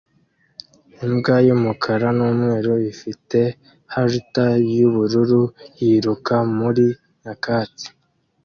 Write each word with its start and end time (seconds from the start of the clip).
Imbwa 1.05 1.35
y'umukara 1.47 2.07
n'umweru 2.17 2.73
ifite 2.91 3.39
halter 3.93 4.51
y'ubururu 4.77 5.41
yiruka 5.79 6.35
muri 6.57 6.85
nyakatsi 7.23 7.87